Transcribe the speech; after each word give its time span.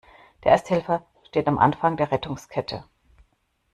Der 0.43 0.53
Ersthelfer 0.53 1.05
steht 1.27 1.47
am 1.47 1.59
Anfang 1.59 1.95
der 1.95 2.11
Rettungskette. 2.11 2.85